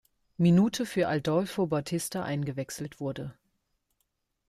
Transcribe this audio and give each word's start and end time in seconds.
Minute 0.39 0.87
für 0.87 1.07
Adolfo 1.09 1.67
Bautista 1.67 2.23
eingewechselt 2.23 2.99
wurde. 2.99 3.35